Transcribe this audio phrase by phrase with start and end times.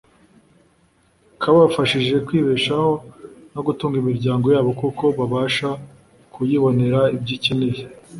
[1.41, 2.91] kabafashije kwibeshaho
[3.53, 5.69] no gutunga imiryango yabo kuko babasha
[6.33, 7.81] kuyibonera ibyo ikeneye